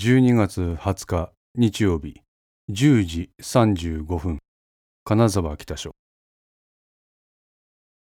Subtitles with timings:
[0.00, 2.22] 12月20日日曜日
[2.70, 4.38] 10時35分
[5.02, 5.90] 金沢北署。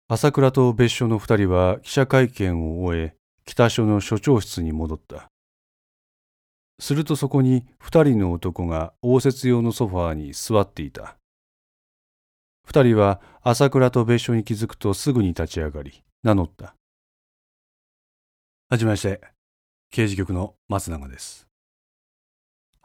[0.07, 3.13] 朝倉と別所の二人は記者会見を終え
[3.45, 5.27] 北署の署長室に戻った。
[6.79, 11.17] するとそこに二人の男が応接用のソファーに座っていた。
[12.65, 16.73] 二人は朝倉と別所に気づくとすぐに立ち上がり名乗った。
[18.69, 19.21] はじめまして
[19.91, 21.45] 刑事局の松永です。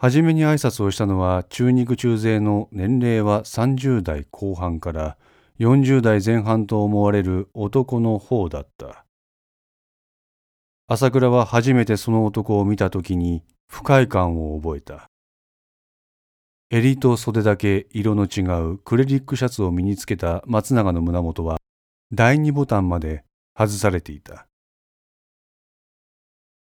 [0.03, 5.19] はじめに挨拶をしたのは中肉中背の年齢は30代後半から
[5.59, 9.05] 40代前半と思われる男の方だった
[10.89, 15.11] 朝倉は初めてその男を見た時に不快感を覚えた。
[16.71, 18.41] 襟と袖だけ色の違
[18.73, 21.59] うクレリックシャツを身につけた松永の胸元は
[22.11, 23.23] 第二ボタンまで
[23.55, 24.47] 外されていた。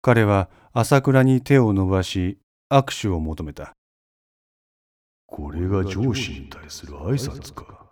[0.03, 2.40] 彼は朝倉に手を伸ばし
[2.73, 3.73] 握手を求めた。
[5.27, 7.87] これが上司に対する挨拶か。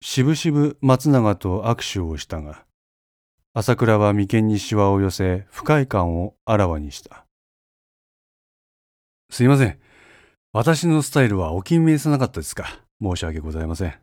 [0.00, 2.64] しぶしぶ松永と握手をしたが、
[3.52, 7.26] 朝倉は眉間にしわを寄せ不快感をあらわにした。
[9.30, 9.78] すいません。
[10.52, 12.80] 私のスタイルはお気に召さなかったですか？
[13.02, 13.94] 申し訳ございません。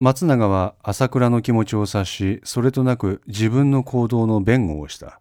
[0.00, 5.20] 松永は朝倉の気持ちを察し、それとなく自分の行動の弁護をした。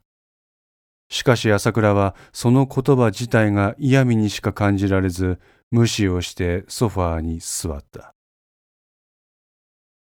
[1.09, 5.39] しかし朝倉はその言葉自体が嫌味にしか感じられず、
[5.72, 8.13] 無視をしてソファーに座った。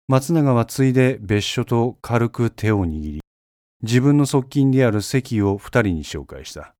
[0.08, 3.20] 松永はついで別所と軽く手を握り、
[3.82, 6.74] 自分の側近である関を二人に紹介した。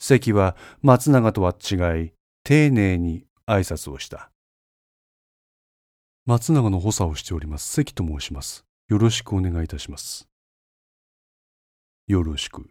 [0.00, 4.30] 関は松永とは違い、丁寧に挨拶をした。
[6.26, 8.64] 松永の補佐をしております、関と申します。
[8.88, 10.26] よろしくお願いいたします。
[12.06, 12.70] よろしく。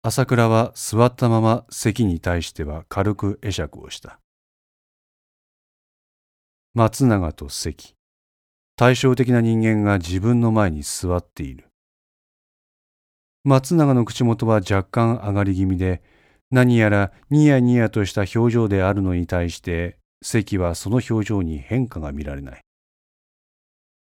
[0.00, 4.20] 朝倉は座ったまま関に対しては軽く会釈をした。
[6.74, 7.94] 松永と関。
[8.76, 11.68] 対照的な人間が自分の前に座っている。
[13.42, 16.00] 松永の口元は若干上がり気味で、
[16.52, 22.60] 何やらニヤニヤとした表情であるのに対して、関はその表情に変化が見られない。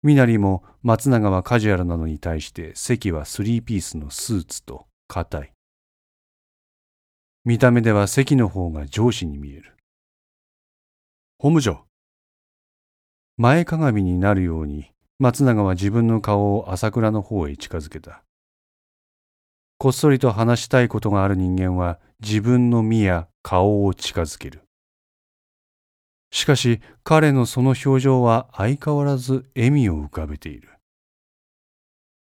[0.02, 5.55] 身なりも松永はカジュアルなのに対して関はスリーピースのスーツと硬い。
[7.46, 9.76] 見た目では関の方が上司に見える。
[11.38, 11.84] 本部長。
[13.36, 14.90] 前かがみになるように
[15.20, 18.24] 松永は自分の顔を朝倉の方へ近づけた。
[19.78, 24.62] こっそりと話したいことがある人間は自分の身や顔を近づける。
[26.32, 30.70] しかし彼のその表情は相変わらず笑みを浮かべている。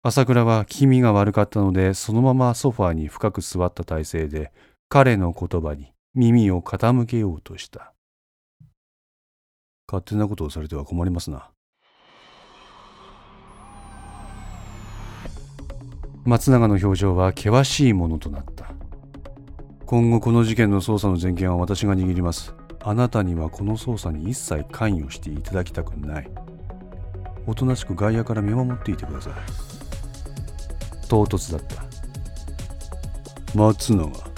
[0.01, 4.51] 朝倉は気味が悪かったのでそのままソファーに深く座った体勢で
[4.93, 7.93] 彼の言葉に耳を傾けようとした。
[9.87, 11.49] 勝手なことをされては困りますな。
[16.25, 18.73] 松永の表情は険しいものとなった。
[19.85, 22.53] 今後この事件の捜査の全権は私が握ります。
[22.81, 26.29] あなたにはこの捜査に一切関与していただきたくない。
[27.47, 29.33] おとなしく外野から見守っていてください。
[31.07, 31.81] 唐突だった。
[33.57, 34.30] 松永。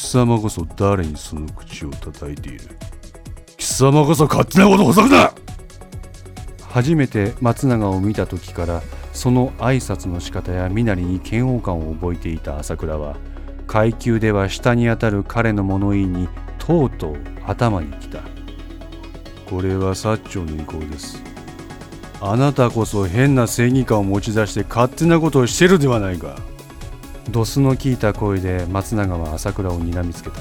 [0.00, 2.60] 貴様こそ誰にその口を叩いている？
[3.58, 5.30] 貴様こそ勝手なことほざくな！
[6.70, 13.18] 初めて松永を見た時からその挨拶の仕方や身なりに嫌悪感を覚えていた朝倉は
[13.66, 16.28] 階級では下にあたる彼の物言いに
[16.58, 18.20] とうとう頭にきた。
[19.50, 21.22] これは薩長の意向です。
[22.22, 26.36] あなたこそ変な正義感を持ち出して勝手なことをしてるではないか
[27.30, 30.40] ドスの効いた声で松永は朝倉を睨みつけた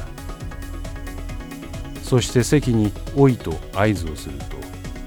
[2.03, 4.45] そして席に「おい」と合図をすると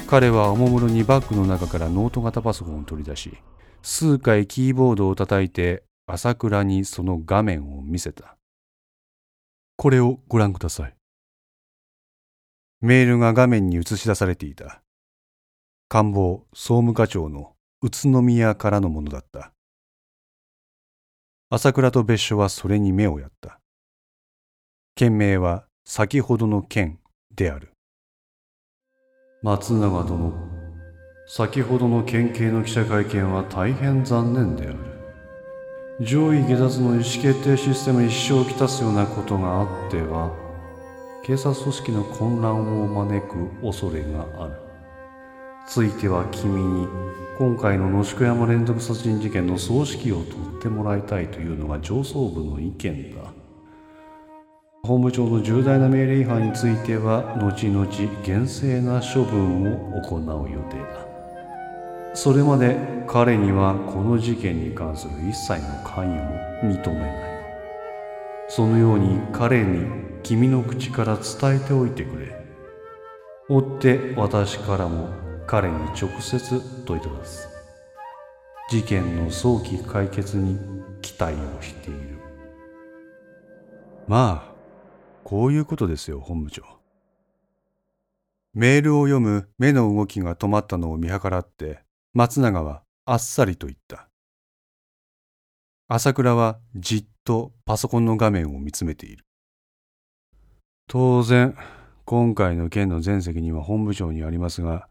[0.07, 3.37] 彼はおもむろにバッグの中からノート型パソコンを取り出し
[3.83, 8.37] 数回キーボードを叩いて朝倉にその画面を見せた。
[9.77, 10.95] これをご覧ください。
[12.81, 14.83] メールが画面に映し出されていた。
[15.89, 19.53] 官房総務課長の宇都宮からのものだった。
[21.55, 23.61] 朝倉と別所はそれに目をやった。
[24.95, 26.99] 件名は先ほどの件
[27.37, 27.73] である。
[29.43, 30.33] 松永殿
[31.27, 34.77] 先ほどの県警の記者会見は大変残念である
[36.01, 40.35] 上位下脱の意思決定システムに支障をきたすようなことがあっては
[41.23, 44.62] 警察組織の混乱を招く恐れがある
[45.67, 46.89] ついては君に
[47.39, 50.29] 今回の野宿山連続殺人事件の葬式を取
[50.59, 53.33] ってもらいたいというのが上層部の意見だ。
[54.83, 57.87] 本部長の重大な命令違反については後々
[58.25, 61.07] 厳正な処分を行う予定だ。
[62.15, 62.77] それまで
[63.07, 67.13] 彼にはこの事件に関する一切の関与を認めない。
[68.49, 69.87] そのように彼に
[70.23, 72.37] 君の口から伝えておいてくれ。
[73.49, 75.09] 追って私からも
[75.53, 77.47] 彼に直接問いただす
[78.71, 80.59] 事件の早期解決に
[81.03, 82.19] 期待をしている
[84.09, 84.53] まあ
[85.25, 86.63] こういうことですよ本部長
[88.55, 91.81] メールを読む目の動きが止まったのを見計らって
[92.15, 94.09] 松永はあっさりと言った。
[95.89, 99.27] 朝倉はじっとパソコンの画面を見つめている。
[100.89, 101.57] 当然、
[102.05, 104.89] 今回の件の全責任は本部長にありますが、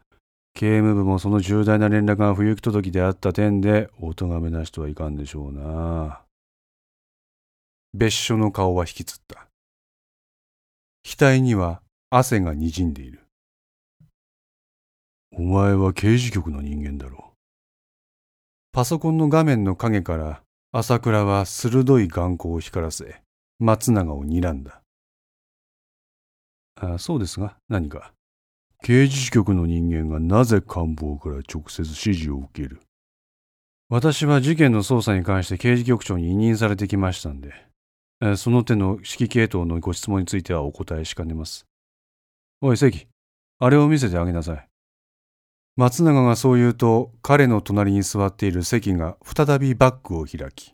[0.53, 6.21] 刑務部もその重大な連絡が不行き届きであった点で、お咎めなしとはいかんでしょうな。
[7.93, 9.47] 別所の顔は引きつった。
[11.03, 13.21] 額には汗がにじんでいる。
[15.33, 17.31] お前は刑事局の人間だろう。
[18.73, 23.21] パソコンの画面の影から朝倉は鋭い眼光を光らせ、
[23.59, 24.81] 松永を睨んだ。
[26.75, 28.13] あそうですが、何か？
[28.83, 32.81] 刑事局の人間がなぜ官房から直接指示を受ける？
[33.89, 37.53] 私は事件の捜査に関して刑事局長に委任されてきましたんで、
[38.37, 41.67] その手の指揮系統のご質問についてはお答えしかねます。
[42.61, 43.07] おい、関、
[43.59, 44.67] あれを見せてあげなさい。
[45.75, 50.73] 松永がそう言うと、彼の隣に座っている関が再びバッグを開き、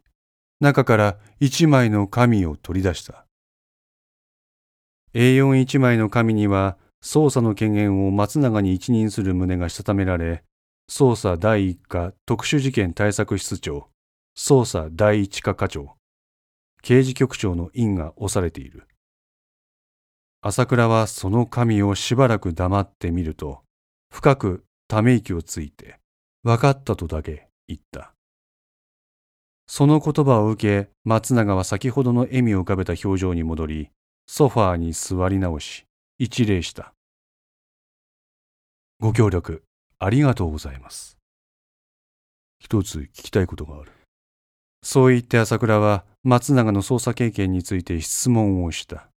[0.62, 3.25] 中から一枚の紙を取り出した。
[5.13, 10.44] A4 一枚の紙には、捜査の権限を松永に一任する旨がしたためられ、
[10.89, 13.89] 捜査第一課特殊事件対策室長、
[14.38, 15.95] 捜査第一課課長、
[16.81, 18.88] 刑事局長の印が押されている。
[20.41, 23.63] 朝倉はその紙をしばらく黙ってみると、
[24.13, 25.99] 深くため息をついて、
[26.44, 28.13] 分かったとだけ言った。
[29.67, 33.89] その言葉を受け、松永は先ほどの笑みを浮かべた表情に戻り、
[34.27, 35.87] ソファーに座り直し、
[36.19, 36.94] 一礼した。
[39.00, 39.64] ご協力、
[40.00, 41.18] ありがとうございます。
[42.60, 43.92] 一つ聞きたいことがある。
[44.81, 49.10] そう言って朝倉は松永の捜査経験について質問をした。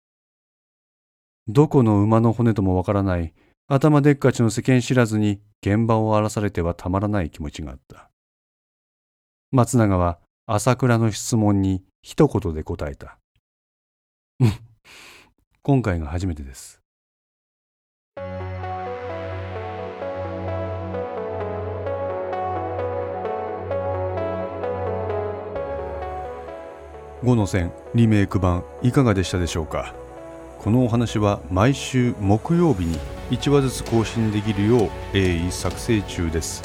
[1.49, 3.33] どこの馬の骨ともわからない
[3.67, 8.11] 頭でっかちの世間知らずに現場を荒らされてはたまらない気持ちがあった。
[9.53, 13.19] 松永は朝倉の質問に一言で答えた。
[14.41, 14.53] うん、
[15.63, 16.80] 今回が初めてです。
[27.23, 29.95] 5の線リメイク版いかがでしたでしょうか？
[30.59, 32.99] このお話は毎週木曜日に
[33.31, 36.63] 1話ずつ更新できるよう鋭意作成中です。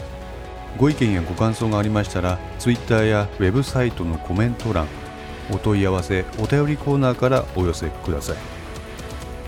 [0.77, 4.87] ご意見やご感想がありましたら Twitter やウェブサイトのコメント欄
[5.51, 8.37] お問い合わせお便りコーナーからお寄せください。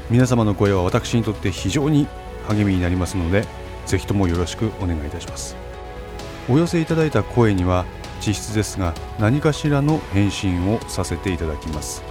[0.10, 2.08] 皆様の声は私にとって非常に
[2.50, 3.46] 励みになりますので
[3.86, 5.56] ぜひともよろしくお願いいたします。
[6.50, 7.86] お寄せいただいた声には
[8.26, 12.04] 実質ですが何かしらの返信をさせていただきます。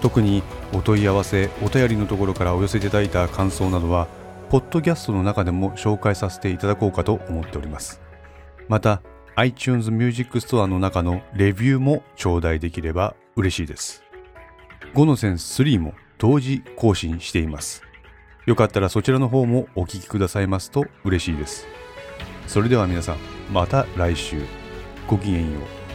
[0.00, 4.08] 特にお問い合わせお便りのところからお寄せいただいた感想などは
[4.50, 8.00] ポッドキャストの中でも紹介させていただこうかと思っております。
[8.68, 9.02] また
[9.36, 14.02] iTunes Music Store の中のレビューも頂戴できれば嬉しいです。
[14.94, 17.82] 5の線3も同時更新しています。
[18.46, 21.66] よかったらそちらの方もお聴きくださいますと嬉しいです。
[22.46, 23.16] それでは皆さん
[23.52, 24.65] また来週。
[25.06, 25.85] ごきげんよう。